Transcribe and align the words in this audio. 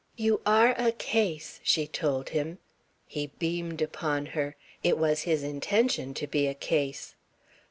"You 0.15 0.41
are 0.47 0.73
a 0.79 0.93
case," 0.93 1.59
she 1.61 1.85
told 1.85 2.29
him. 2.29 2.57
He 3.05 3.27
beamed 3.37 3.83
upon 3.83 4.25
her. 4.33 4.55
It 4.81 4.97
was 4.97 5.21
his 5.29 5.43
intention 5.43 6.15
to 6.15 6.25
be 6.25 6.47
a 6.47 6.55
case. 6.55 7.13